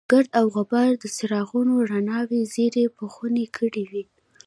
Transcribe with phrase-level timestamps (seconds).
[0.11, 4.03] ګرد او غبار د څراغونو رڼاوې ژېړ بخونې کړې وې.